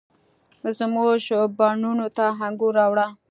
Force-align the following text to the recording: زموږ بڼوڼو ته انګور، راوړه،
زموږ 0.77 1.09
بڼوڼو 1.57 2.07
ته 2.17 2.25
انګور، 2.45 2.73
راوړه، 2.79 3.05